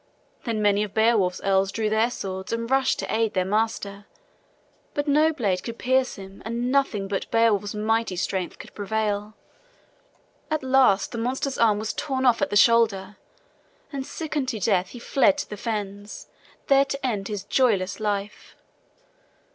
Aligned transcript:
Then 0.45 0.63
many 0.63 0.81
of 0.81 0.95
Beowulf's 0.95 1.41
earls 1.43 1.71
drew 1.71 1.87
their 1.87 2.09
swords 2.09 2.51
and 2.51 2.71
rushed 2.71 2.97
to 2.97 3.15
aid 3.15 3.35
their 3.35 3.45
master; 3.45 4.07
but 4.95 5.07
no 5.07 5.31
blade 5.31 5.61
could 5.63 5.77
pierce 5.77 6.15
him 6.15 6.41
and 6.43 6.71
nothing 6.71 7.07
but 7.07 7.29
Beowulf's 7.29 7.75
mighty 7.75 8.15
strength 8.15 8.57
could 8.57 8.73
prevail. 8.73 9.35
At 10.49 10.63
last 10.63 11.11
the 11.11 11.19
monster's 11.19 11.59
arm 11.59 11.77
was 11.77 11.93
torn 11.93 12.25
off 12.25 12.41
at 12.41 12.49
the 12.49 12.55
shoulder, 12.55 13.17
and 13.93 14.03
sick 14.03 14.35
unto 14.35 14.59
death, 14.59 14.87
he 14.89 14.97
fled 14.97 15.37
to 15.37 15.47
the 15.47 15.55
fens, 15.55 16.29
there 16.65 16.85
to 16.85 17.05
end 17.05 17.27
his 17.27 17.43
joyless 17.43 17.99
life. 17.99 18.55